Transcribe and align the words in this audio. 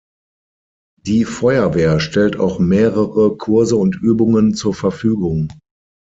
Die 1.03 1.25
Feuerwehr 1.25 1.99
stellt 1.99 2.35
auch 2.35 2.57
mehrere 2.57 3.37
Kurse 3.37 3.75
und 3.75 3.95
Übungen 4.01 4.55
zur 4.55 4.73
Verfügung. 4.73 5.51